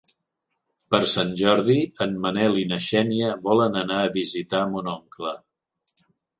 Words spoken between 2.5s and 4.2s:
i na Xènia volen anar a